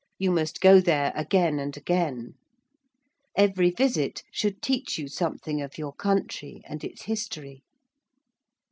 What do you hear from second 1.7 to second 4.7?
again. Every visit should